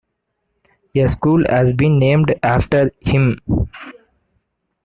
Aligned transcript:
A 0.95 1.07
school 1.07 1.43
has 1.47 1.73
been 1.73 1.99
named 1.99 2.33
after 2.41 2.89
him. 3.01 3.37